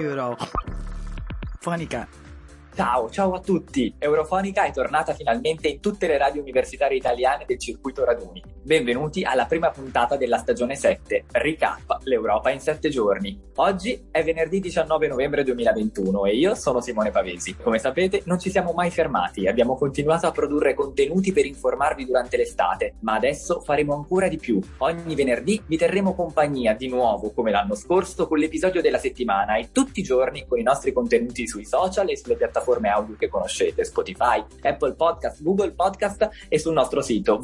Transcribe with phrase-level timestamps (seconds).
[0.00, 2.06] Eurofonica.
[2.72, 3.92] Ciao, ciao a tutti!
[3.98, 8.40] Eurofonica è tornata finalmente in tutte le radio universitarie italiane del circuito raduni.
[8.68, 13.40] Benvenuti alla prima puntata della stagione 7, Recap, l'Europa in 7 giorni.
[13.54, 17.56] Oggi è venerdì 19 novembre 2021 e io sono Simone Pavesi.
[17.56, 22.36] Come sapete non ci siamo mai fermati, abbiamo continuato a produrre contenuti per informarvi durante
[22.36, 24.60] l'estate, ma adesso faremo ancora di più.
[24.76, 29.70] Ogni venerdì vi terremo compagnia di nuovo, come l'anno scorso, con l'episodio della settimana e
[29.72, 33.82] tutti i giorni con i nostri contenuti sui social e sulle piattaforme audio che conoscete,
[33.82, 37.38] Spotify, Apple Podcast, Google Podcast e sul nostro sito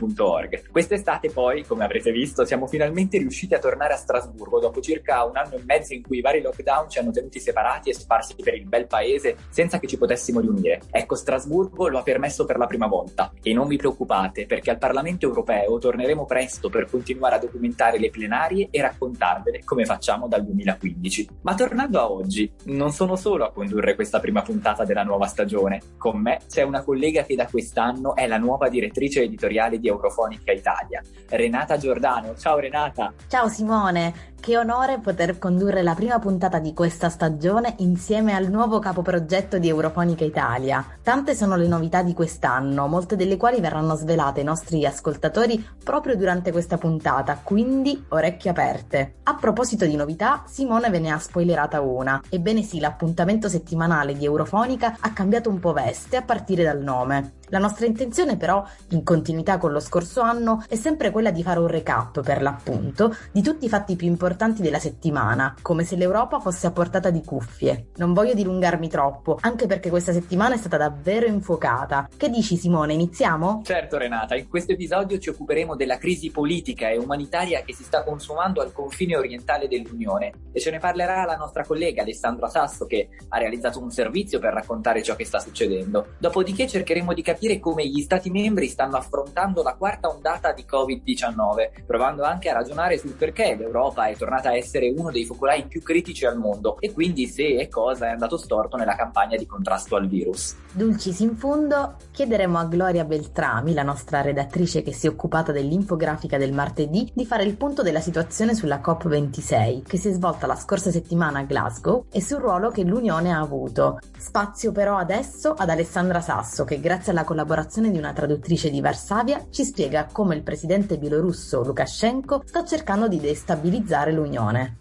[0.00, 0.70] www.raduni.org.
[0.70, 5.36] Quest'estate poi, come avrete visto, siamo finalmente riusciti a tornare a Strasburgo dopo circa un
[5.36, 8.54] anno e mezzo in cui i vari lockdown ci hanno tenuti separati e sparsi per
[8.54, 10.80] il bel paese senza che ci potessimo riunire.
[10.90, 14.78] Ecco, Strasburgo lo ha permesso per la prima volta e non vi preoccupate perché al
[14.78, 20.44] Parlamento europeo torneremo presto per continuare a documentare le plenarie e raccontarvele come facciamo dal
[20.44, 21.28] 2015.
[21.42, 25.80] Ma tornando a oggi, non sono solo a condurre questa prima puntata della nuova stagione.
[25.96, 30.52] Con me c'è una collega che da quest'anno è la nuova direttrice editoriale di Eurofonica
[30.52, 32.34] Italia, Renata Giordano.
[32.36, 33.12] Ciao Renata!
[33.28, 34.29] Ciao Simone!
[34.40, 39.68] Che onore poter condurre la prima puntata di questa stagione insieme al nuovo capoprogetto di
[39.68, 40.82] Eurofonica Italia.
[41.02, 46.16] Tante sono le novità di quest'anno, molte delle quali verranno svelate ai nostri ascoltatori proprio
[46.16, 49.16] durante questa puntata, quindi orecchie aperte.
[49.24, 52.22] A proposito di novità, Simone ve ne ha spoilerata una.
[52.30, 57.34] Ebbene sì, l'appuntamento settimanale di Eurofonica ha cambiato un po' veste a partire dal nome.
[57.50, 61.58] La nostra intenzione però, in continuità con lo scorso anno, è sempre quella di fare
[61.58, 64.28] un recap, per l'appunto, di tutti i fatti più importanti
[64.62, 67.88] della settimana, come se l'Europa fosse a portata di cuffie.
[67.96, 72.08] Non voglio dilungarmi troppo, anche perché questa settimana è stata davvero infuocata.
[72.16, 73.62] Che dici Simone, iniziamo?
[73.64, 78.02] Certo Renata, in questo episodio ci occuperemo della crisi politica e umanitaria che si sta
[78.02, 83.08] consumando al confine orientale dell'Unione e ce ne parlerà la nostra collega Alessandra Sasso che
[83.28, 86.14] ha realizzato un servizio per raccontare ciò che sta succedendo.
[86.18, 91.84] Dopodiché cercheremo di capire come gli Stati membri stanno affrontando la quarta ondata di Covid-19,
[91.86, 95.82] provando anche a ragionare sul perché l'Europa è tornata a essere uno dei focolai più
[95.82, 99.96] critici al mondo e quindi se e cosa è andato storto nella campagna di contrasto
[99.96, 100.54] al virus.
[100.72, 106.36] Dulcis in fondo, chiederemo a Gloria Beltrami, la nostra redattrice che si è occupata dell'infografica
[106.36, 110.54] del martedì, di fare il punto della situazione sulla COP26, che si è svolta la
[110.54, 114.00] scorsa settimana a Glasgow, e sul ruolo che l'Unione ha avuto.
[114.16, 119.46] Spazio però adesso ad Alessandra Sasso, che grazie alla collaborazione di una traduttrice di Varsavia,
[119.50, 124.76] ci spiega come il presidente bielorusso Lukashenko sta cercando di destabilizzare l'Unione.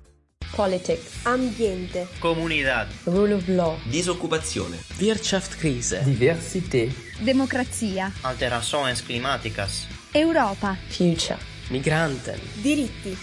[0.55, 11.37] Politics, ambiente, comunità, rule of law, disoccupazione, Wirtschaftskrise, diversità, democrazia, alterações climáticas, Europa, future,
[11.69, 13.15] migranten, diritti.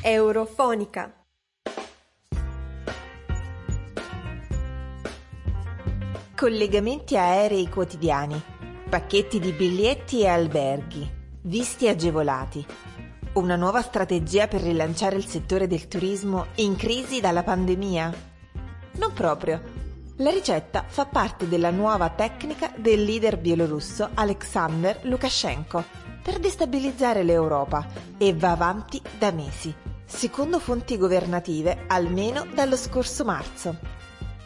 [0.00, 1.12] Eurofonica.
[6.34, 8.40] Collegamenti aerei quotidiani,
[8.88, 11.10] pacchetti di biglietti e alberghi,
[11.42, 12.64] visti agevolati.
[13.38, 18.12] Una nuova strategia per rilanciare il settore del turismo in crisi dalla pandemia?
[18.94, 19.62] Non proprio.
[20.16, 25.84] La ricetta fa parte della nuova tecnica del leader bielorusso Alexander Lukashenko
[26.20, 27.86] per destabilizzare l'Europa
[28.18, 29.72] e va avanti da mesi,
[30.04, 33.76] secondo fonti governative almeno dallo scorso marzo.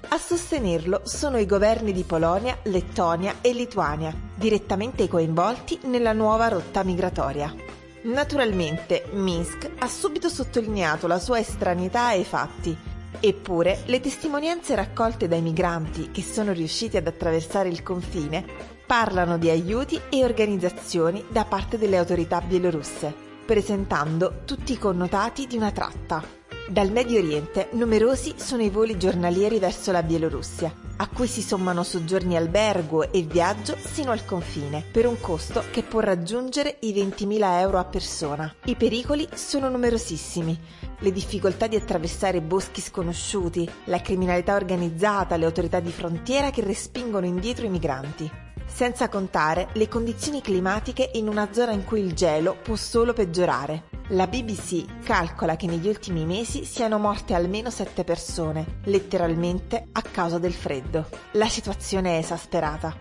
[0.08, 6.84] A sostenerlo sono i governi di Polonia, Lettonia e Lituania, direttamente coinvolti nella nuova rotta
[6.84, 7.71] migratoria.
[8.02, 12.76] Naturalmente, Minsk ha subito sottolineato la sua estraneità ai fatti,
[13.20, 18.44] eppure le testimonianze raccolte dai migranti che sono riusciti ad attraversare il confine
[18.84, 23.14] parlano di aiuti e organizzazioni da parte delle autorità bielorusse,
[23.46, 26.24] presentando tutti i connotati di una tratta.
[26.68, 31.82] Dal Medio Oriente numerosi sono i voli giornalieri verso la Bielorussia, a cui si sommano
[31.82, 37.58] soggiorni albergo e viaggio sino al confine, per un costo che può raggiungere i 20.000
[37.58, 38.54] euro a persona.
[38.66, 40.56] I pericoli sono numerosissimi.
[41.00, 47.26] Le difficoltà di attraversare boschi sconosciuti, la criminalità organizzata, le autorità di frontiera che respingono
[47.26, 48.51] indietro i migranti.
[48.74, 53.84] Senza contare le condizioni climatiche in una zona in cui il gelo può solo peggiorare.
[54.08, 60.38] La BBC calcola che negli ultimi mesi siano morte almeno 7 persone, letteralmente a causa
[60.38, 61.06] del freddo.
[61.32, 62.96] La situazione è esasperata.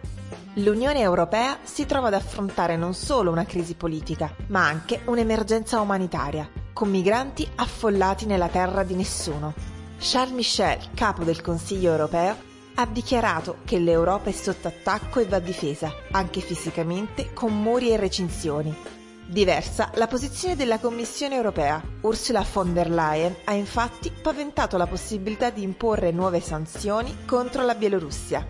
[0.55, 6.49] L'Unione Europea si trova ad affrontare non solo una crisi politica, ma anche un'emergenza umanitaria,
[6.73, 9.53] con migranti affollati nella terra di nessuno.
[9.97, 12.49] Charles Michel, capo del Consiglio europeo,
[12.81, 17.97] ha dichiarato che l'Europa è sotto attacco e va difesa, anche fisicamente, con muri e
[17.97, 18.75] recinzioni,
[19.31, 21.81] Diversa la posizione della Commissione europea.
[22.01, 27.73] Ursula von der Leyen ha infatti paventato la possibilità di imporre nuove sanzioni contro la
[27.75, 28.45] Bielorussia.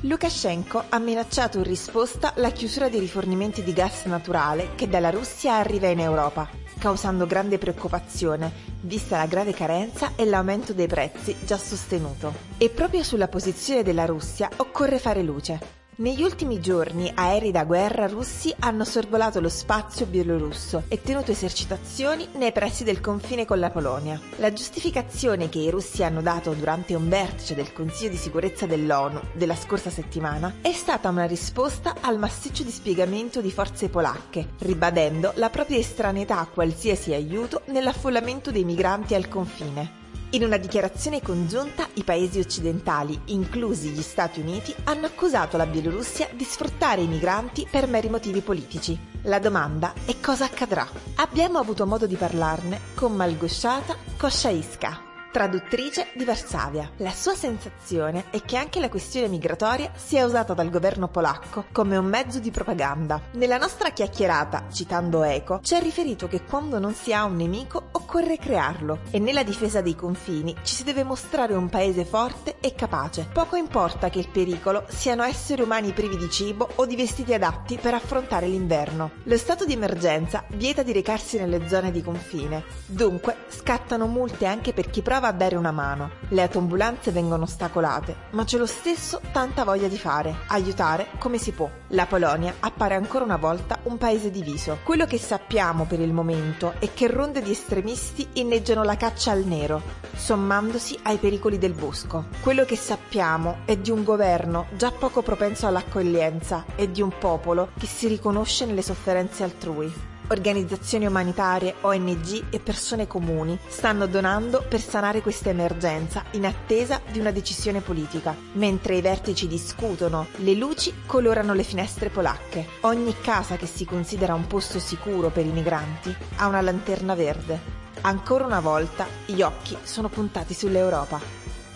[0.00, 5.54] Lukashenko ha minacciato in risposta la chiusura dei rifornimenti di gas naturale che dalla Russia
[5.54, 6.48] arriva in Europa,
[6.78, 8.50] causando grande preoccupazione,
[8.80, 12.32] vista la grave carenza e l'aumento dei prezzi già sostenuto.
[12.58, 15.83] E proprio sulla posizione della Russia occorre fare luce.
[15.96, 22.26] Negli ultimi giorni aerei da guerra russi hanno sorvolato lo spazio bielorusso e tenuto esercitazioni
[22.34, 24.20] nei pressi del confine con la Polonia.
[24.38, 29.20] La giustificazione che i russi hanno dato durante un vertice del Consiglio di sicurezza dell'ONU
[29.34, 35.48] della scorsa settimana è stata una risposta al massiccio dispiegamento di forze polacche, ribadendo la
[35.48, 40.02] propria estraneità a qualsiasi aiuto nell'affollamento dei migranti al confine.
[40.34, 46.28] In una dichiarazione congiunta i paesi occidentali, inclusi gli Stati Uniti, hanno accusato la Bielorussia
[46.34, 48.98] di sfruttare i migranti per meri motivi politici.
[49.22, 50.88] La domanda è cosa accadrà.
[51.14, 56.88] Abbiamo avuto modo di parlarne con Malgoshata Koshaiska, traduttrice di Varsavia.
[56.98, 61.96] La sua sensazione è che anche la questione migratoria sia usata dal governo polacco come
[61.96, 63.20] un mezzo di propaganda.
[63.32, 67.88] Nella nostra chiacchierata, citando Eco, ci ha riferito che quando non si ha un nemico
[67.90, 72.76] occorre crearlo e nella difesa dei confini ci si deve mostrare un paese forte e
[72.76, 73.26] capace.
[73.32, 77.76] Poco importa che il pericolo siano esseri umani privi di cibo o di vestiti adatti
[77.76, 79.10] per affrontare l'inverno.
[79.24, 82.62] Lo stato di emergenza vieta di recarsi nelle zone di confine.
[82.86, 86.10] Dunque scattano multe anche per chi prova a dare una mano.
[86.28, 91.52] Le autoambulanze vengono ostacolate, ma c'è lo stesso tanta voglia di fare, aiutare come si
[91.52, 91.70] può.
[91.88, 94.78] La Polonia appare ancora una volta un paese diviso.
[94.82, 99.44] Quello che sappiamo per il momento è che ronde di estremisti inneggiano la caccia al
[99.44, 99.82] nero,
[100.14, 102.26] sommandosi ai pericoli del bosco.
[102.40, 107.70] Quello che sappiamo è di un governo già poco propenso all'accoglienza e di un popolo
[107.78, 110.12] che si riconosce nelle sofferenze altrui.
[110.28, 117.18] Organizzazioni umanitarie, ONG e persone comuni stanno donando per sanare questa emergenza in attesa di
[117.18, 118.34] una decisione politica.
[118.54, 122.66] Mentre i vertici discutono, le luci colorano le finestre polacche.
[122.80, 127.82] Ogni casa che si considera un posto sicuro per i migranti ha una lanterna verde.
[128.00, 131.20] Ancora una volta gli occhi sono puntati sull'Europa.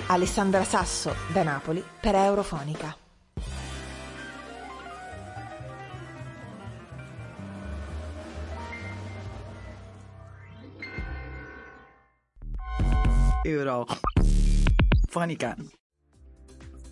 [0.07, 3.08] Alessandra Sasso da Napoli per Eurofonica.
[13.45, 15.57] Eurofonica.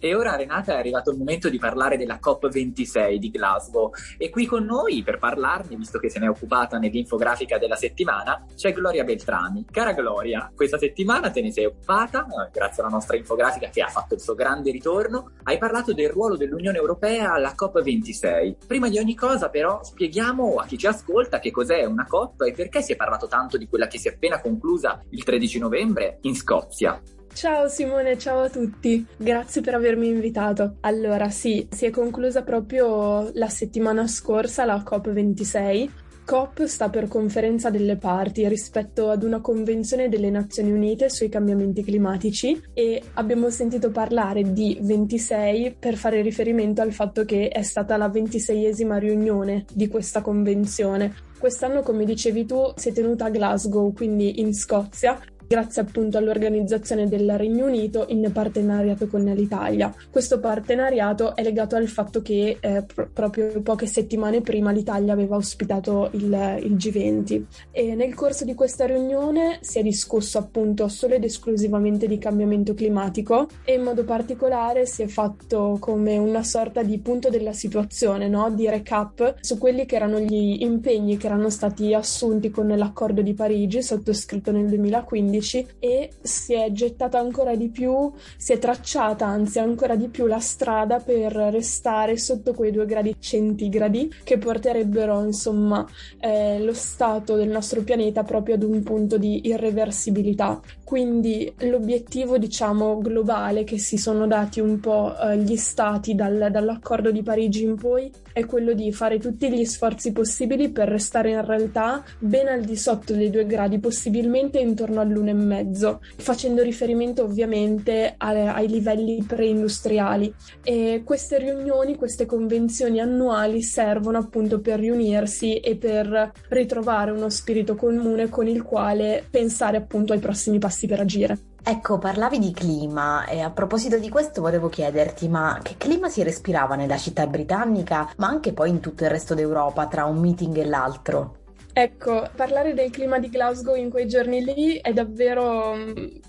[0.07, 4.47] E ora Renata è arrivato il momento di parlare della COP26 di Glasgow e qui
[4.47, 9.03] con noi per parlarne, visto che se ne è occupata nell'infografica della settimana, c'è Gloria
[9.03, 9.65] Beltrami.
[9.69, 13.89] Cara Gloria, questa settimana te ne sei occupata, eh, grazie alla nostra infografica che ha
[13.89, 18.59] fatto il suo grande ritorno, hai parlato del ruolo dell'Unione Europea alla COP26.
[18.65, 22.53] Prima di ogni cosa però spieghiamo a chi ci ascolta che cos'è una COP e
[22.53, 26.19] perché si è parlato tanto di quella che si è appena conclusa il 13 novembre
[26.21, 27.03] in Scozia.
[27.33, 30.77] Ciao Simone, ciao a tutti, grazie per avermi invitato.
[30.81, 36.05] Allora sì, si è conclusa proprio la settimana scorsa la COP26.
[36.27, 41.85] COP sta per conferenza delle parti rispetto ad una convenzione delle Nazioni Unite sui cambiamenti
[41.85, 47.97] climatici e abbiamo sentito parlare di 26 per fare riferimento al fatto che è stata
[47.97, 51.15] la 26esima riunione di questa convenzione.
[51.39, 57.09] Quest'anno, come dicevi tu, si è tenuta a Glasgow, quindi in Scozia, grazie appunto all'organizzazione
[57.09, 59.95] del Regno Unito in partenariato con l'Italia.
[60.11, 65.37] Questo partenariato è legato al fatto che eh, pr- proprio poche settimane prima l'Italia aveva
[65.37, 66.25] ospitato il,
[66.63, 72.07] il, G20 e nel corso di questa riunione si è discusso appunto solo ed esclusivamente
[72.07, 77.31] di cambiamento climatico e in modo particolare si è fatto come una sorta di punto
[77.31, 78.51] della situazione, no?
[78.51, 83.35] di recap su quelli che erano gli impegni che erano stati assunti con l'accordo di
[83.35, 89.27] Parigi sottoscritto nel 2015 2015 e si è gettata ancora di più, si è tracciata
[89.27, 95.23] anzi ancora di più la strada per restare sotto quei due gradi centigradi che porterebbero
[95.25, 95.87] insomma
[96.19, 100.61] eh, lo stato del nostro pianeta proprio ad un punto di irreversibilità.
[100.85, 107.11] Quindi l'obiettivo diciamo globale che si sono dati un po' eh, gli stati dal, dall'accordo
[107.11, 111.45] di Parigi in poi è quello di fare tutti gli sforzi possibili per restare in
[111.45, 117.23] realtà ben al di sotto dei due gradi, possibilmente intorno all'1 e mezzo, facendo riferimento
[117.23, 120.35] ovviamente a, ai livelli preindustriali.
[120.63, 127.75] E queste riunioni, queste convenzioni annuali servono appunto per riunirsi e per ritrovare uno spirito
[127.75, 131.39] comune con il quale pensare appunto ai prossimi passi per agire.
[131.69, 136.23] Ecco, parlavi di clima e a proposito di questo volevo chiederti, ma che clima si
[136.23, 140.57] respirava nella città britannica, ma anche poi in tutto il resto d'Europa tra un meeting
[140.59, 141.46] e l'altro?
[141.79, 145.73] Ecco, parlare del clima di Glasgow in quei giorni lì è davvero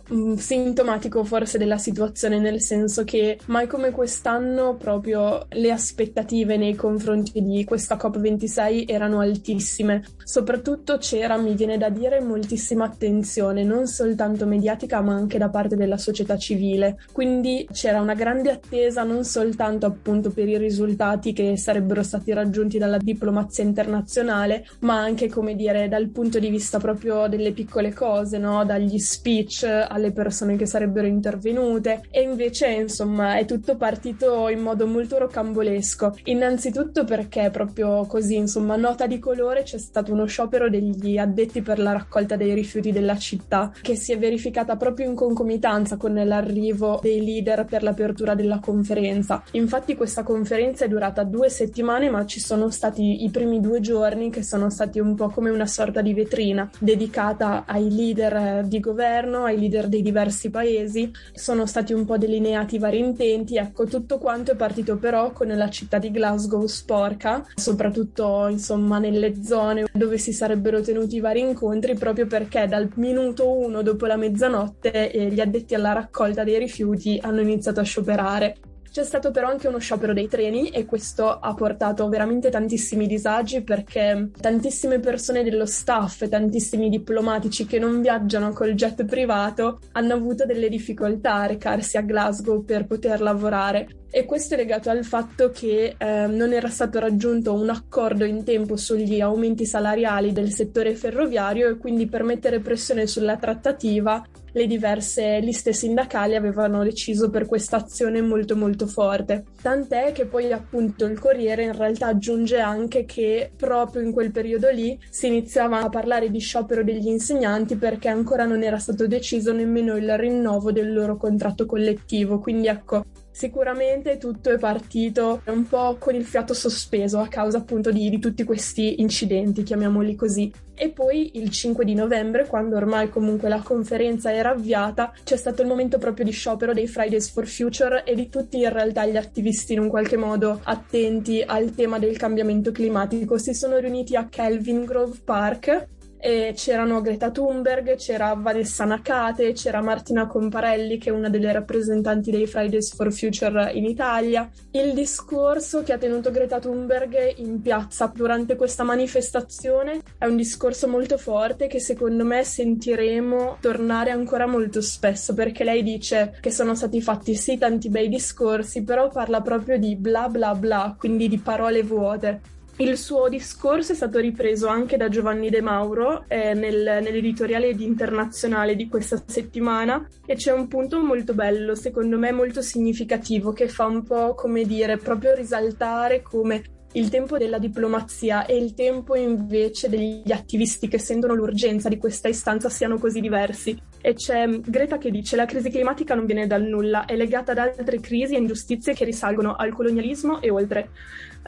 [0.09, 6.75] um, sintomatico forse della situazione, nel senso che mai come quest'anno proprio le aspettative nei
[6.75, 10.03] confronti di questa COP26 erano altissime.
[10.21, 15.77] Soprattutto c'era, mi viene da dire, moltissima attenzione, non soltanto mediatica ma anche da parte
[15.77, 16.99] della società civile.
[17.13, 22.77] Quindi c'era una grande attesa non soltanto appunto per i risultati che sarebbero stati raggiunti
[22.77, 28.39] dalla diplomazia internazionale, ma anche come dire, dal punto di vista proprio delle piccole cose,
[28.39, 28.65] no?
[28.65, 34.87] Dagli speech alle persone che sarebbero intervenute e invece, insomma, è tutto partito in modo
[34.87, 36.17] molto rocambolesco.
[36.23, 41.77] Innanzitutto perché proprio così, insomma, nota di colore c'è stato uno sciopero degli addetti per
[41.77, 46.97] la raccolta dei rifiuti della città che si è verificata proprio in concomitanza con l'arrivo
[46.99, 49.43] dei leader per l'apertura della conferenza.
[49.51, 54.31] Infatti questa conferenza è durata due settimane, ma ci sono stati i primi due giorni
[54.31, 59.43] che sono stati un po' come una sorta di vetrina dedicata ai leader di governo,
[59.43, 61.11] ai leader dei diversi paesi.
[61.33, 63.57] Sono stati un po' delineati vari intenti.
[63.57, 69.43] Ecco, tutto quanto è partito però con la città di Glasgow sporca, soprattutto insomma nelle
[69.43, 74.17] zone dove si sarebbero tenuti i vari incontri, proprio perché dal minuto uno dopo la
[74.17, 78.57] mezzanotte eh, gli addetti alla raccolta dei rifiuti hanno iniziato a scioperare.
[78.97, 83.61] C'è stato però anche uno sciopero dei treni e questo ha portato veramente tantissimi disagi
[83.61, 90.47] perché tantissime persone dello staff tantissimi diplomatici che non viaggiano col jet privato hanno avuto
[90.47, 93.87] delle difficoltà a recarsi a Glasgow per poter lavorare.
[94.09, 98.43] E questo è legato al fatto che eh, non era stato raggiunto un accordo in
[98.43, 104.25] tempo sugli aumenti salariali del settore ferroviario e quindi per mettere pressione sulla trattativa
[104.57, 109.45] le diverse liste sindacali avevano deciso per questa azione molto molto forte.
[109.61, 114.69] Tant'è che poi appunto il Corriere in realtà aggiunge anche che proprio in quel periodo
[114.71, 119.53] lì si iniziava a parlare di sciopero degli insegnanti perché ancora non era stato deciso
[119.53, 122.39] nemmeno il rinnovo del loro contratto collettivo.
[122.39, 123.05] Quindi ecco,
[123.37, 128.17] Sicuramente tutto è partito un po' con il fiato sospeso a causa appunto di, di,
[128.17, 130.51] tutti questi incidenti, chiamiamoli così.
[130.73, 135.61] E poi il 5 di novembre, quando ormai comunque la conferenza era avviata, c'è stato
[135.61, 139.17] il momento proprio di sciopero dei Fridays for Future e di tutti in realtà gli
[139.17, 143.37] attivisti in un qualche modo attenti al tema del cambiamento climatico.
[143.37, 149.81] Si sono riuniti a Kelvin Grove Park e c'erano Greta Thunberg, c'era Vanessa Nakate, c'era
[149.81, 154.49] Martina Comparelli che è una delle rappresentanti dei Fridays for Future in Italia.
[154.71, 160.87] Il discorso che ha tenuto Greta Thunberg in piazza durante questa manifestazione è un discorso
[160.87, 166.75] molto forte che secondo me sentiremo tornare ancora molto spesso perché lei dice che sono
[166.75, 171.37] stati fatti sì tanti bei discorsi però parla proprio di bla bla bla, quindi di
[171.37, 172.55] parole vuote.
[172.79, 177.83] Il suo discorso è stato ripreso anche da Giovanni De Mauro eh, nel, nell'editoriale di
[177.83, 183.67] internazionale di questa settimana e c'è un punto molto bello, secondo me molto significativo, che
[183.67, 186.61] fa un po' come dire, proprio risaltare come
[186.93, 192.27] il tempo della diplomazia e il tempo invece degli attivisti che sentono l'urgenza di questa
[192.27, 193.79] istanza siano così diversi.
[194.01, 197.57] E c'è Greta che dice la crisi climatica non viene dal nulla, è legata ad
[197.57, 200.89] altre crisi e ingiustizie che risalgono al colonialismo e oltre.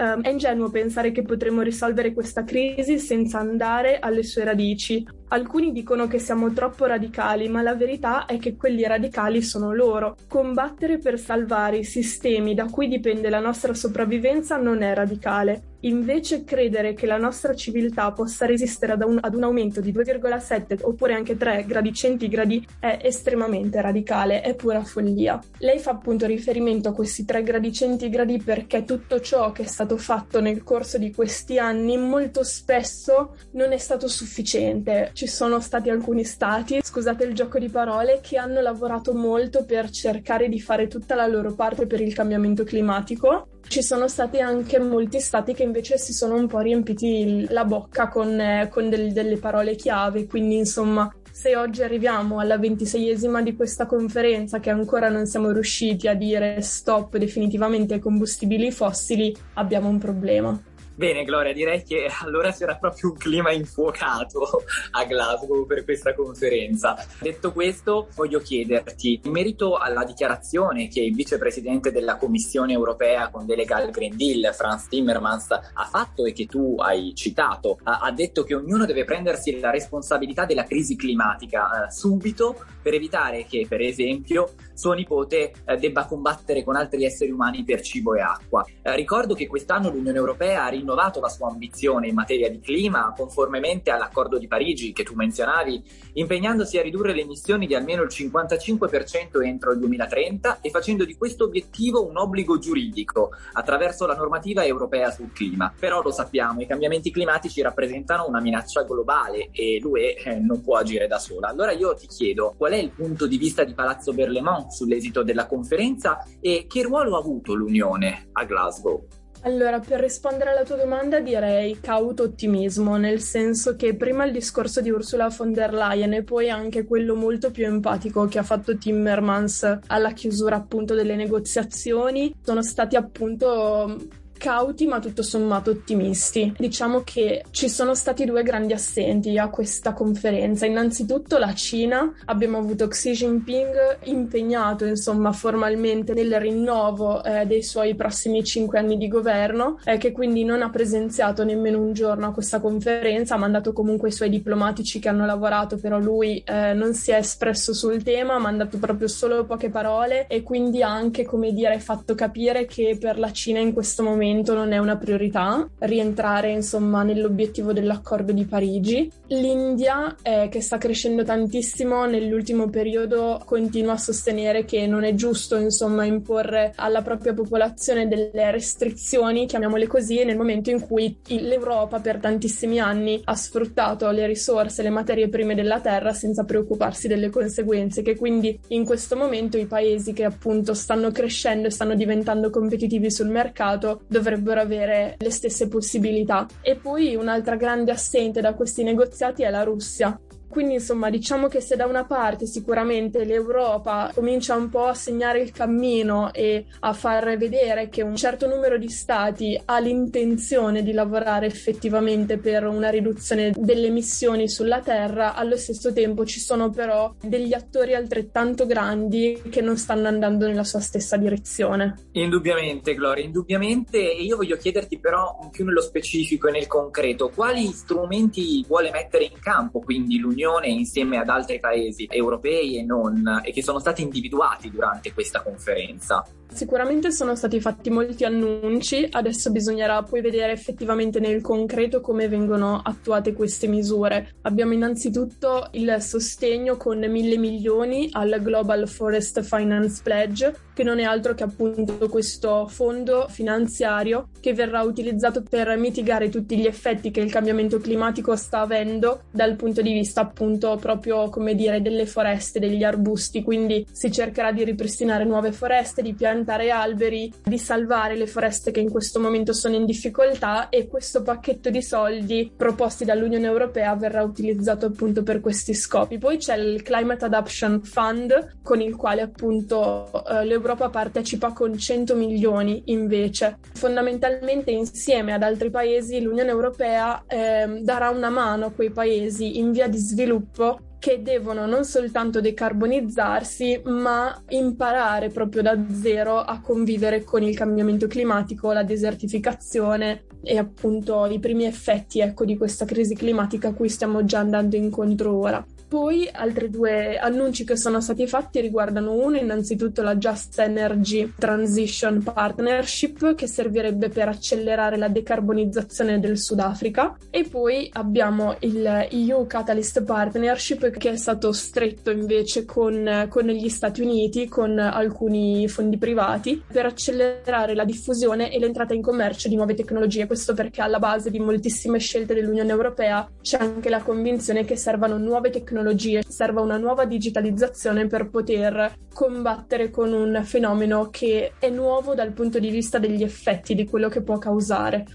[0.02, 5.06] Um, è ingenuo pensare che potremmo risolvere questa crisi senza andare alle sue radici.
[5.28, 10.16] Alcuni dicono che siamo troppo radicali, ma la verità è che quelli radicali sono loro.
[10.30, 15.69] Combattere per salvare i sistemi da cui dipende la nostra sopravvivenza non è radicale.
[15.82, 20.80] Invece credere che la nostra civiltà possa resistere ad un, ad un, aumento di 2,7
[20.82, 25.40] oppure anche 3 gradi centigradi è estremamente radicale, è pura follia.
[25.60, 29.96] Lei fa appunto riferimento a questi 3 gradi centigradi perché tutto ciò che è stato
[29.98, 35.12] fatto nel corso di questi anni molto spesso non è stato sufficiente.
[35.14, 39.90] Ci sono stati alcuni stati, scusate il gioco di parole, che hanno lavorato molto per
[39.90, 44.80] cercare di fare tutta la loro parte per il cambiamento climatico ci sono stati anche
[44.80, 49.12] molti stati che invece si sono un po' riempiti la bocca con, eh, con del,
[49.14, 55.10] delle parole chiave, quindi insomma se oggi arriviamo alla ventiseiesima di questa conferenza che ancora
[55.10, 60.62] non siamo riusciti a dire stop definitivamente ai combustibili fossili, abbiamo un problema.
[61.00, 66.98] Bene Gloria, direi che allora c'era proprio un clima infuocato a Glasgow per questa conferenza.
[67.22, 73.46] Detto questo, voglio chiederti, in merito alla dichiarazione che il vicepresidente della Commissione europea con
[73.46, 78.44] delega al Green Deal, Franz Timmermans, ha fatto e che tu hai citato, ha, detto
[78.44, 83.82] che ognuno deve prendersi la responsabilità della crisi climatica eh, subito per evitare che, per
[83.82, 88.66] esempio, suo nipote eh, debba combattere con altri esseri umani per cibo e acqua.
[88.82, 93.14] Eh, ricordo che quest'anno l'Unione Europea ha rinnovato la sua ambizione in materia di clima
[93.16, 95.84] conformemente all'accordo di Parigi che tu menzionavi,
[96.14, 101.16] impegnandosi a ridurre le emissioni di almeno il 55% entro il 2030 e facendo di
[101.16, 105.74] questo obiettivo un obbligo giuridico attraverso la normativa europea sul clima.
[105.78, 110.78] Però lo sappiamo, i cambiamenti climatici rappresentano una minaccia globale e l'UE eh, non può
[110.78, 111.50] agire da sola.
[111.50, 115.48] Allora io ti chiedo qual è il punto di vista di Palazzo Berlemont sull'esito della
[115.48, 119.08] conferenza e che ruolo ha avuto l'Unione a Glasgow?
[119.44, 124.82] Allora, per rispondere alla tua domanda direi cauto ottimismo, nel senso che prima il discorso
[124.82, 128.78] di Ursula von der Leyen e poi anche quello molto più empatico che ha fatto
[128.78, 133.98] Timmermans alla chiusura appunto delle negoziazioni sono stati appunto
[134.40, 136.56] cauti ma tutto sommato ottimisti.
[136.58, 140.66] Diciamo che ci sono stati due grandi assenti a questa conferenza.
[140.66, 147.96] Innanzitutto la Cina, abbiamo avuto Xi Jinping impegnato insomma formalmente nel rinnovo eh, dei suoi
[147.96, 152.32] prossimi cinque anni di governo, eh, che quindi non ha presenziato nemmeno un giorno a
[152.32, 156.94] questa conferenza, ha mandato comunque i suoi diplomatici che hanno lavorato, però lui eh, non
[156.94, 161.26] si è espresso sul tema, ha mandato proprio solo poche parole e quindi ha anche,
[161.26, 164.98] come dire, fatto capire che per la Cina in questo momento momento non è una
[164.98, 169.12] priorità rientrare insomma nell'obiettivo dell'accordo di Parigi.
[169.28, 175.58] L'India eh, che sta crescendo tantissimo nell'ultimo periodo continua a sostenere che non è giusto
[175.58, 182.20] insomma imporre alla propria popolazione delle restrizioni, chiamiamole così, nel momento in cui l'Europa per
[182.20, 188.02] tantissimi anni ha sfruttato le risorse, le materie prime della terra senza preoccuparsi delle conseguenze,
[188.02, 193.10] che quindi in questo momento i paesi che appunto stanno crescendo e stanno diventando competitivi
[193.12, 196.46] sul mercato dovrebbero avere le stesse possibilità.
[196.62, 200.20] E poi un'altra grande assente da questi negoziati è la Russia.
[200.50, 205.42] Quindi insomma diciamo che se da una parte sicuramente l'Europa comincia un po' a segnare
[205.42, 210.92] il cammino e a far vedere che un certo numero di stati ha l'intenzione di
[210.92, 217.14] lavorare effettivamente per una riduzione delle emissioni sulla Terra, allo stesso tempo ci sono però
[217.22, 222.08] degli attori altrettanto grandi che non stanno andando nella sua stessa direzione.
[222.14, 227.68] Indubbiamente Gloria, indubbiamente e io voglio chiederti però più nello specifico e nel concreto quali
[227.68, 233.42] strumenti vuole mettere in campo quindi l'Unione l'Unione insieme ad altri paesi europei e non,
[233.44, 236.26] e che sono stati individuati durante questa conferenza.
[236.52, 242.82] Sicuramente sono stati fatti molti annunci, adesso bisognerà poi vedere effettivamente nel concreto come vengono
[242.84, 244.34] attuate queste misure.
[244.42, 251.04] Abbiamo innanzitutto il sostegno con mille milioni al Global Forest Finance Pledge, che non è
[251.04, 257.20] altro che appunto questo fondo finanziario che verrà utilizzato per mitigare tutti gli effetti che
[257.20, 262.60] il cambiamento climatico sta avendo dal punto di vista appunto proprio come dire delle foreste,
[262.60, 268.16] degli arbusti, quindi si cercherà di ripristinare nuove foreste, di piantare piantare alberi, di salvare
[268.16, 273.04] le foreste che in questo momento sono in difficoltà e questo pacchetto di soldi proposti
[273.04, 276.18] dall'Unione Europea verrà utilizzato appunto per questi scopi.
[276.18, 282.16] Poi c'è il Climate Adaptation Fund con il quale appunto eh, l'Europa partecipa con 100
[282.16, 283.58] milioni invece.
[283.74, 289.72] Fondamentalmente insieme ad altri paesi l'Unione Europea eh, darà una mano a quei paesi in
[289.72, 297.24] via di sviluppo che devono non soltanto decarbonizzarsi, ma imparare proprio da zero a convivere
[297.24, 303.16] con il cambiamento climatico, la desertificazione e appunto i primi effetti ecco, di questa crisi
[303.16, 305.66] climatica a cui stiamo già andando incontro ora.
[305.90, 312.22] Poi altri due annunci che sono stati fatti riguardano uno innanzitutto la Just Energy Transition
[312.22, 320.04] Partnership che servirebbe per accelerare la decarbonizzazione del Sudafrica e poi abbiamo il EU Catalyst
[320.04, 326.62] Partnership che è stato stretto invece con, con gli Stati Uniti con alcuni fondi privati
[326.72, 330.28] per accelerare la diffusione e l'entrata in commercio di nuove tecnologie.
[330.28, 335.18] Questo perché alla base di moltissime scelte dell'Unione Europea c'è anche la convinzione che servano
[335.18, 341.70] nuove tecnologie tecnologie, serva una nuova digitalizzazione per poter combattere con un fenomeno che è
[341.70, 345.06] nuovo dal punto di vista degli effetti, di quello che può causare.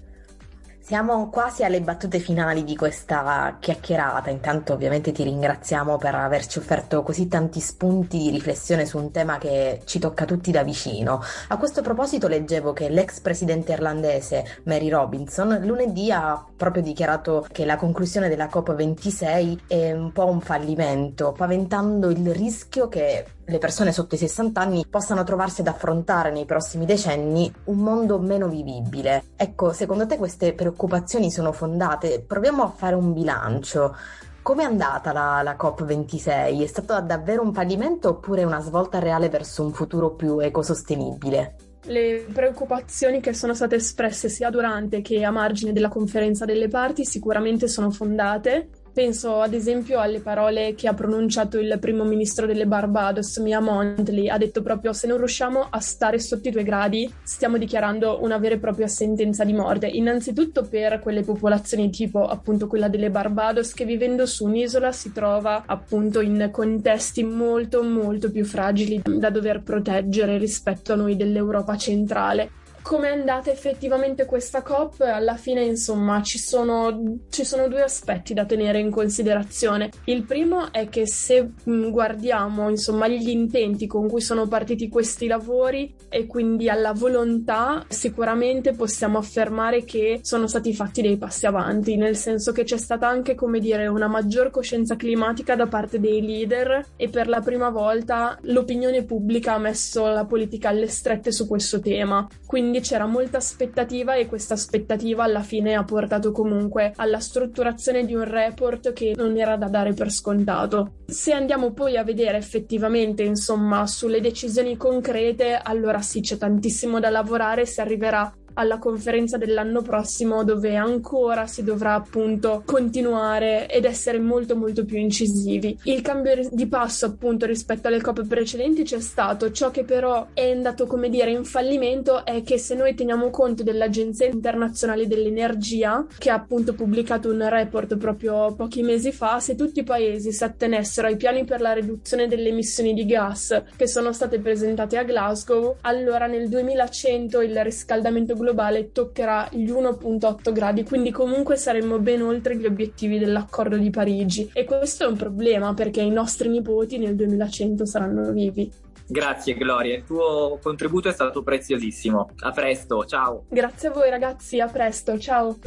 [0.85, 4.29] Siamo quasi alle battute finali di questa chiacchierata.
[4.29, 9.39] Intanto ovviamente ti ringraziamo per averci offerto così tanti spunti di riflessione su un tema
[9.39, 11.23] che ci tocca tutti da vicino.
[11.47, 17.65] A questo proposito leggevo che l'ex presidente irlandese Mary Robinson lunedì ha proprio dichiarato che
[17.65, 23.91] la conclusione della COP26 è un po' un fallimento, paventando il rischio che le persone
[23.91, 29.25] sotto i 60 anni possano trovarsi ad affrontare nei prossimi decenni un mondo meno vivibile.
[29.35, 32.23] Ecco, secondo te queste preoccupazioni sono fondate?
[32.25, 33.95] Proviamo a fare un bilancio.
[34.41, 36.61] Come è andata la, la COP26?
[36.61, 41.55] È stato davvero un fallimento oppure una svolta reale verso un futuro più ecosostenibile?
[41.87, 47.05] Le preoccupazioni che sono state espresse sia durante che a margine della conferenza delle parti
[47.05, 52.65] sicuramente sono fondate Penso ad esempio alle parole che ha pronunciato il primo ministro delle
[52.65, 57.13] Barbados, Mia Montley, ha detto proprio se non riusciamo a stare sotto i due gradi
[57.21, 62.67] stiamo dichiarando una vera e propria sentenza di morte, innanzitutto per quelle popolazioni tipo appunto
[62.67, 68.45] quella delle Barbados che vivendo su un'isola si trova appunto in contesti molto molto più
[68.45, 74.99] fragili da dover proteggere rispetto a noi dell'Europa centrale come è andata effettivamente questa COP,
[74.99, 79.89] alla fine insomma ci sono, ci sono, due aspetti da tenere in considerazione.
[80.03, 85.25] Il primo è che se mm, guardiamo insomma gli intenti con cui sono partiti questi
[85.25, 91.95] lavori e quindi alla volontà, sicuramente possiamo affermare che sono stati fatti dei passi avanti,
[91.95, 96.21] nel senso che c'è stata anche come dire una maggior coscienza climatica da parte dei
[96.21, 101.47] leader e per la prima volta l'opinione pubblica ha messo la politica alle strette su
[101.47, 102.27] questo tema.
[102.45, 108.05] Quindi quindi c'era molta aspettativa e questa aspettativa alla fine ha portato comunque alla strutturazione
[108.05, 110.95] di un report che non era da dare per scontato.
[111.05, 117.09] Se andiamo poi a vedere effettivamente, insomma, sulle decisioni concrete, allora sì, c'è tantissimo da
[117.09, 124.19] lavorare, si arriverà alla conferenza dell'anno prossimo dove ancora si dovrà appunto continuare ed essere
[124.19, 125.77] molto molto più incisivi.
[125.83, 130.51] Il cambio di passo appunto rispetto alle coppe precedenti c'è stato, ciò che però è
[130.51, 136.29] andato come dire in fallimento è che se noi teniamo conto dell'Agenzia internazionale dell'energia che
[136.29, 141.07] ha appunto pubblicato un report proprio pochi mesi fa, se tutti i paesi si attenessero
[141.07, 145.77] ai piani per la riduzione delle emissioni di gas che sono state presentate a Glasgow,
[145.81, 152.21] allora nel 2100 il riscaldamento globale globale toccherà gli 1.8 gradi, quindi comunque saremmo ben
[152.21, 156.97] oltre gli obiettivi dell'accordo di Parigi e questo è un problema perché i nostri nipoti
[156.97, 158.71] nel 2100 saranno vivi.
[159.07, 162.29] Grazie Gloria, il tuo contributo è stato preziosissimo.
[162.39, 163.45] A presto, ciao.
[163.49, 165.57] Grazie a voi ragazzi, a presto, ciao.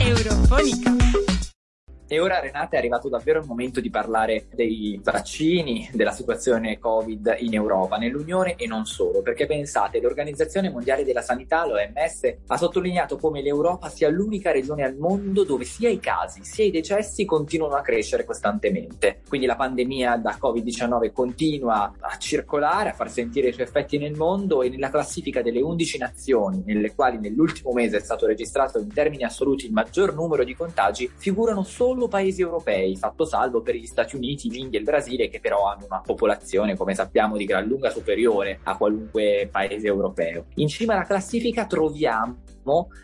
[0.00, 1.11] Eurofonica.
[2.12, 7.36] E ora Renata è arrivato davvero il momento di parlare dei vaccini, della situazione Covid
[7.38, 13.16] in Europa, nell'Unione e non solo, perché pensate, l'Organizzazione Mondiale della Sanità, l'OMS, ha sottolineato
[13.16, 17.76] come l'Europa sia l'unica regione al mondo dove sia i casi sia i decessi continuano
[17.76, 19.22] a crescere costantemente.
[19.26, 24.16] Quindi la pandemia da Covid-19 continua a circolare, a far sentire i suoi effetti nel
[24.16, 28.92] mondo e nella classifica delle 11 nazioni nelle quali nell'ultimo mese è stato registrato in
[28.92, 33.76] termini assoluti il maggior numero di contagi, figurano solo solo paesi europei, fatto salvo per
[33.76, 37.44] gli Stati Uniti, l'India e il Brasile, che però hanno una popolazione, come sappiamo, di
[37.44, 40.46] gran lunga superiore a qualunque paese europeo.
[40.56, 42.36] In cima alla classifica troviamo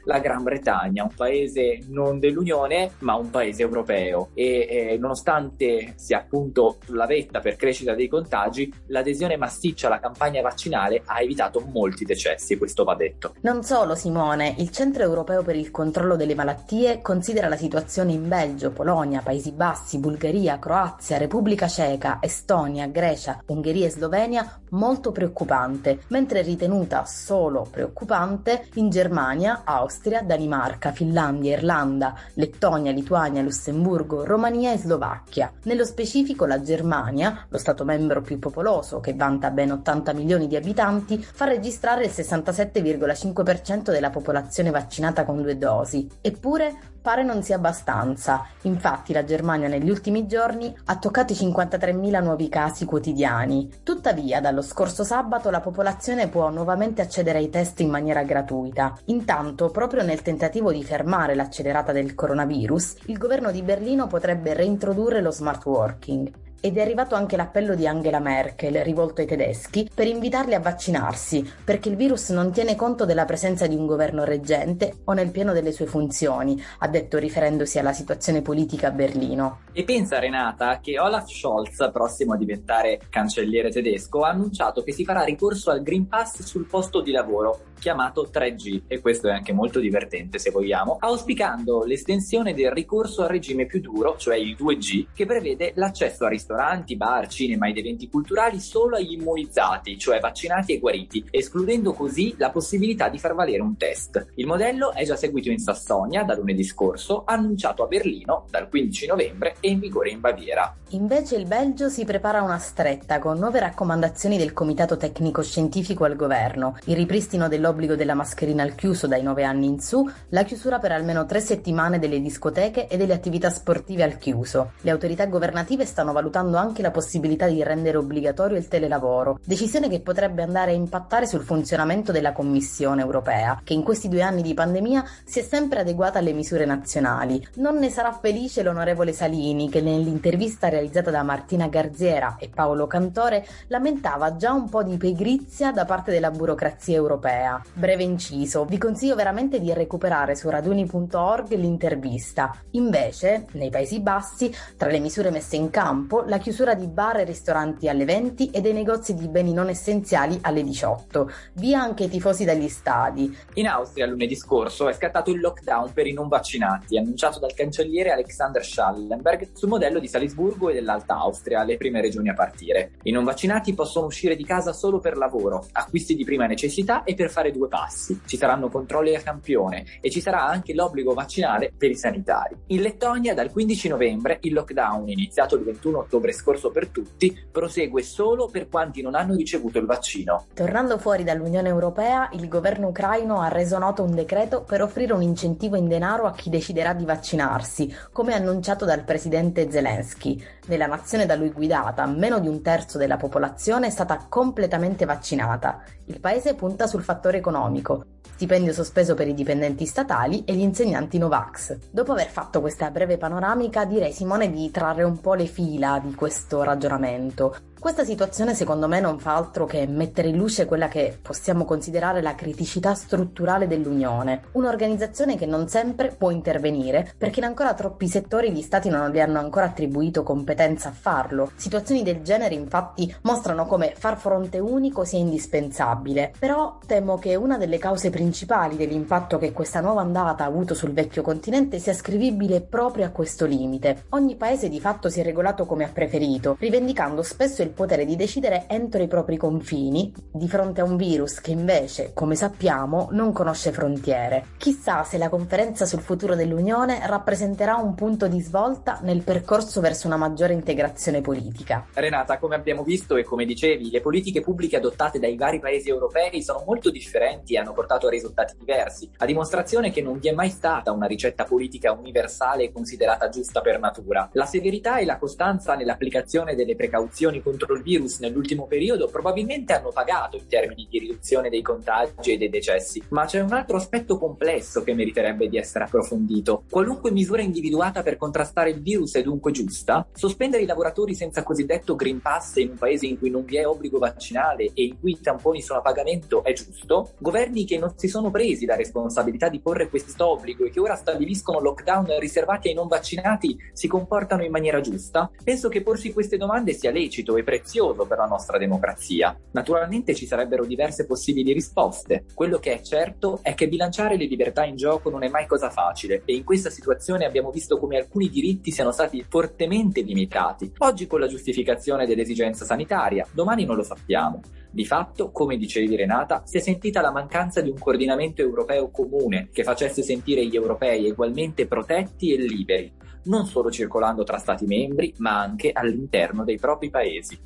[0.05, 6.19] la Gran Bretagna, un paese non dell'Unione ma un paese europeo e eh, nonostante sia
[6.19, 12.05] appunto sulla vetta per crescita dei contagi, l'adesione massiccia alla campagna vaccinale ha evitato molti
[12.05, 13.35] decessi, questo va detto.
[13.43, 18.29] Non solo Simone, il Centro Europeo per il Controllo delle Malattie considera la situazione in
[18.29, 26.01] Belgio, Polonia, Paesi Bassi, Bulgaria, Croazia, Repubblica Ceca, Estonia, Grecia, Ungheria e Slovenia molto preoccupante,
[26.09, 34.25] mentre è ritenuta solo preoccupante in Germania Germania, Austria, Danimarca, Finlandia, Irlanda, Lettonia, Lituania, Lussemburgo,
[34.25, 35.51] Romania e Slovacchia.
[35.63, 40.57] Nello specifico la Germania, lo Stato membro più popoloso che vanta ben 80 milioni di
[40.57, 46.07] abitanti, fa registrare il 67,5% della popolazione vaccinata con due dosi.
[46.21, 48.45] Eppure pare non sia abbastanza.
[48.65, 53.81] Infatti la Germania negli ultimi giorni ha toccato i 53.000 nuovi casi quotidiani.
[53.83, 58.95] Tuttavia, dallo scorso sabato la popolazione può nuovamente accedere ai test in maniera gratuita.
[59.07, 65.23] Intanto, proprio nel tentativo di fermare l'accelerata del coronavirus, il governo di Berlino potrebbe reintrodurre
[65.23, 70.07] lo smart working ed è arrivato anche l'appello di Angela Merkel rivolto ai tedeschi per
[70.07, 74.99] invitarli a vaccinarsi perché il virus non tiene conto della presenza di un governo reggente
[75.05, 79.61] o nel pieno delle sue funzioni, ha detto riferendosi alla situazione politica a Berlino.
[79.73, 85.05] E pensa Renata che Olaf Scholz, prossimo a diventare cancelliere tedesco, ha annunciato che si
[85.05, 89.53] farà ricorso al Green Pass sul posto di lavoro chiamato 3G e questo è anche
[89.53, 95.07] molto divertente se vogliamo, auspicando l'estensione del ricorso al regime più duro, cioè il 2G,
[95.15, 100.75] che prevede l'accesso a ristoranti, bar, cinema ed eventi culturali solo agli immunizzati, cioè vaccinati
[100.75, 104.33] e guariti, escludendo così la possibilità di far valere un test.
[104.35, 109.07] Il modello è già seguito in Sassonia da lunedì scorso, annunciato a Berlino dal 15
[109.07, 110.77] novembre e in vigore in Baviera.
[110.91, 116.17] Invece il Belgio si prepara una stretta con nuove raccomandazioni del Comitato Tecnico Scientifico al
[116.17, 120.43] governo, il ripristino dell'ordine l'obbligo della mascherina al chiuso dai 9 anni in su, la
[120.43, 124.73] chiusura per almeno tre settimane delle discoteche e delle attività sportive al chiuso.
[124.81, 130.01] Le autorità governative stanno valutando anche la possibilità di rendere obbligatorio il telelavoro, decisione che
[130.01, 134.55] potrebbe andare a impattare sul funzionamento della Commissione europea, che in questi due anni di
[134.55, 137.47] pandemia si è sempre adeguata alle misure nazionali.
[137.57, 143.47] Non ne sarà felice l'onorevole Salini, che nell'intervista realizzata da Martina Garziera e Paolo Cantore
[143.67, 147.58] lamentava già un po' di pigrizia da parte della burocrazia europea.
[147.73, 152.55] Breve inciso, vi consiglio veramente di recuperare su raduni.org l'intervista.
[152.73, 157.25] Invece, nei Paesi Bassi, tra le misure messe in campo, la chiusura di bar e
[157.25, 161.31] ristoranti alle 20 e dei negozi di beni non essenziali alle 18.
[161.55, 163.37] Via anche i tifosi dagli stadi.
[163.55, 168.11] In Austria lunedì scorso è scattato il lockdown per i non vaccinati, annunciato dal cancelliere
[168.11, 172.93] Alexander Schallenberg sul modello di Salisburgo e dell'Alta Austria, le prime regioni a partire.
[173.03, 177.15] I non vaccinati possono uscire di casa solo per lavoro, acquisti di prima necessità e
[177.15, 178.21] per fare due passi.
[178.25, 182.57] Ci saranno controlli a campione e ci sarà anche l'obbligo vaccinale per i sanitari.
[182.69, 188.03] In Lettonia dal 15 novembre il lockdown, iniziato il 21 ottobre scorso per tutti, prosegue
[188.03, 190.47] solo per quanti non hanno ricevuto il vaccino.
[190.55, 195.23] Tornando fuori dall'Unione Europea, il governo ucraino ha reso noto un decreto per offrire un
[195.23, 200.43] incentivo in denaro a chi deciderà di vaccinarsi, come annunciato dal presidente Zelensky.
[200.67, 205.83] Nella nazione da lui guidata, meno di un terzo della popolazione è stata completamente vaccinata.
[206.07, 211.19] Il paese punta sul fattore economico, stipendio sospeso per i dipendenti statali e gli insegnanti
[211.19, 211.77] Novax.
[211.91, 216.15] Dopo aver fatto questa breve panoramica, direi Simone di trarre un po' le fila di
[216.15, 217.68] questo ragionamento.
[217.81, 222.21] Questa situazione secondo me non fa altro che mettere in luce quella che possiamo considerare
[222.21, 228.51] la criticità strutturale dell'Unione, un'organizzazione che non sempre può intervenire perché in ancora troppi settori
[228.51, 231.53] gli stati non gli hanno ancora attribuito competenza a farlo.
[231.55, 237.59] Situazioni del genere infatti mostrano come far fronte unico sia indispensabile, però temo che una
[237.59, 242.61] delle cause principali dell'impatto che questa nuova andata ha avuto sul vecchio continente sia ascrivibile
[242.61, 244.07] proprio a questo limite.
[244.11, 248.07] Ogni paese di fatto si è regolato come ha preferito, rivendicando spesso il il potere
[248.07, 253.09] di decidere entro i propri confini di fronte a un virus che invece, come sappiamo,
[253.13, 254.47] non conosce frontiere.
[254.57, 260.07] Chissà se la conferenza sul futuro dell'Unione rappresenterà un punto di svolta nel percorso verso
[260.07, 261.87] una maggiore integrazione politica.
[261.93, 266.43] Renata, come abbiamo visto e come dicevi, le politiche pubbliche adottate dai vari paesi europei
[266.43, 270.33] sono molto differenti e hanno portato a risultati diversi, a dimostrazione che non vi è
[270.33, 274.31] mai stata una ricetta politica universale considerata giusta per natura.
[274.33, 279.73] La severità e la costanza nell'applicazione delle precauzioni contro contro il virus nell'ultimo periodo probabilmente
[279.73, 283.77] hanno pagato in termini di riduzione dei contagi e dei decessi, ma c'è un altro
[283.77, 286.63] aspetto complesso che meriterebbe di essere approfondito.
[286.71, 290.07] Qualunque misura individuata per contrastare il virus è dunque giusta?
[290.13, 293.67] Sospendere i lavoratori senza cosiddetto Green Pass in un paese in cui non vi è
[293.67, 297.15] obbligo vaccinale e in cui i tamponi sono a pagamento è giusto?
[297.19, 300.95] Governi che non si sono presi la responsabilità di porre questo obbligo e che ora
[300.95, 305.31] stabiliscono lockdown riservati ai non vaccinati si comportano in maniera giusta?
[305.43, 309.35] Penso che porsi queste domande sia lecito e prezioso per la nostra democrazia.
[309.53, 312.27] Naturalmente ci sarebbero diverse possibili risposte.
[312.35, 315.71] Quello che è certo è che bilanciare le libertà in gioco non è mai cosa
[315.71, 320.71] facile e in questa situazione abbiamo visto come alcuni diritti siano stati fortemente limitati.
[320.77, 324.43] Oggi con la giustificazione dell'esigenza sanitaria, domani non lo sappiamo.
[324.71, 329.49] Di fatto, come dicevi Renata, si è sentita la mancanza di un coordinamento europeo comune
[329.51, 332.93] che facesse sentire gli europei ugualmente protetti e liberi,
[333.25, 337.39] non solo circolando tra Stati membri, ma anche all'interno dei propri paesi.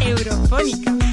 [0.00, 1.11] Eurofonica.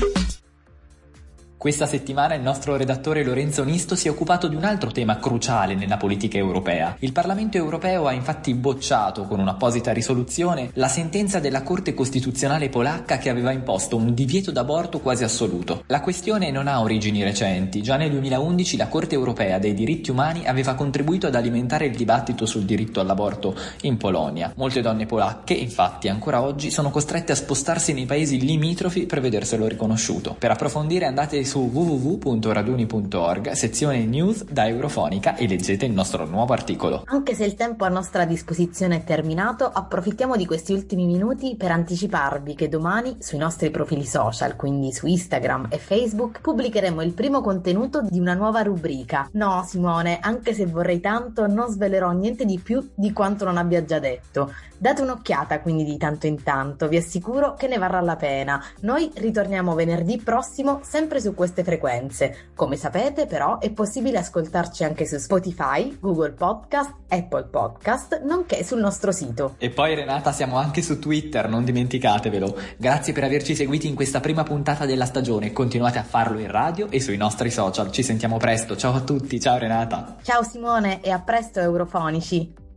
[1.60, 5.76] Questa settimana il nostro redattore Lorenzo Nisto si è occupato di un altro tema cruciale
[5.76, 6.96] nella politica europea.
[7.00, 13.18] Il Parlamento europeo ha infatti bocciato con un'apposita risoluzione la sentenza della Corte Costituzionale polacca
[13.18, 15.84] che aveva imposto un divieto d'aborto quasi assoluto.
[15.88, 17.82] La questione non ha origini recenti.
[17.82, 22.46] Già nel 2011 la Corte europea dei diritti umani aveva contribuito ad alimentare il dibattito
[22.46, 24.54] sul diritto all'aborto in Polonia.
[24.56, 29.68] Molte donne polacche, infatti, ancora oggi sono costrette a spostarsi nei paesi limitrofi per vederselo
[29.68, 30.38] riconosciuto.
[30.40, 37.02] Per approfondire andate su www.raduni.org, sezione news da Eurofonica e leggete il nostro nuovo articolo.
[37.08, 41.72] Anche se il tempo a nostra disposizione è terminato, approfittiamo di questi ultimi minuti per
[41.72, 47.42] anticiparvi che domani sui nostri profili social, quindi su Instagram e Facebook, pubblicheremo il primo
[47.42, 49.28] contenuto di una nuova rubrica.
[49.32, 53.84] No, Simone, anche se vorrei tanto, non svelerò niente di più di quanto non abbia
[53.84, 54.54] già detto.
[54.82, 58.64] Date un'occhiata quindi di tanto in tanto, vi assicuro che ne varrà la pena.
[58.82, 62.50] Noi ritorniamo venerdì prossimo sempre su queste frequenze.
[62.54, 68.82] Come sapete però è possibile ascoltarci anche su Spotify, Google Podcast, Apple Podcast, nonché sul
[68.82, 69.56] nostro sito.
[69.58, 72.58] E poi Renata siamo anche su Twitter, non dimenticatevelo.
[72.76, 76.90] Grazie per averci seguiti in questa prima puntata della stagione, continuate a farlo in radio
[76.90, 77.90] e sui nostri social.
[77.90, 80.18] Ci sentiamo presto, ciao a tutti, ciao Renata.
[80.22, 82.69] Ciao Simone e a presto Eurofonici.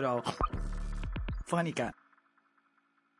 [0.00, 0.22] Euro.
[1.44, 1.99] Fonica.